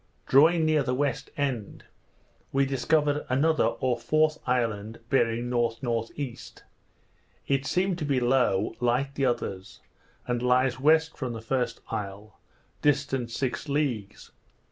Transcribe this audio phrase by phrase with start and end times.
[0.25, 1.83] Drawing near the west end,
[2.51, 6.37] we discovered another or fourth island, bearing N.N.E.
[7.45, 9.79] It seemed to be low, like the others,
[10.25, 12.39] and lies west from the first isle,
[12.81, 14.31] distant six leagues.